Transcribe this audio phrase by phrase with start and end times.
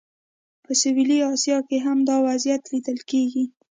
[0.65, 3.43] په سویلي اسیا کې هم دا وضعیت لیدل کېږي.